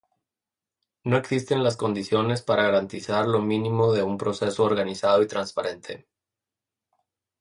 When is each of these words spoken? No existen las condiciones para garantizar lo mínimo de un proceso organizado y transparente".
No 1.03 1.15
existen 1.15 1.63
las 1.63 1.77
condiciones 1.77 2.41
para 2.41 2.63
garantizar 2.63 3.27
lo 3.27 3.39
mínimo 3.39 3.93
de 3.93 4.01
un 4.01 4.17
proceso 4.17 4.63
organizado 4.63 5.21
y 5.21 5.27
transparente". 5.27 6.07